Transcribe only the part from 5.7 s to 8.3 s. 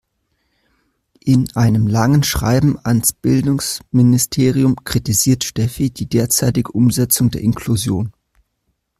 die derzeitige Umsetzung der Inklusion.